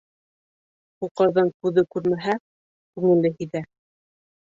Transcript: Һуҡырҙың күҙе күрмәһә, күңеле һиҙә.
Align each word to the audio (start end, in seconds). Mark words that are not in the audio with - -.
Һуҡырҙың 1.03 1.51
күҙе 1.65 1.83
күрмәһә, 1.95 2.35
күңеле 2.95 3.33
һиҙә. 3.43 3.63